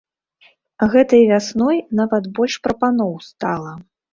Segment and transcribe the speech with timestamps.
[0.93, 3.71] Гэтай вясной нават больш прапаноў стала.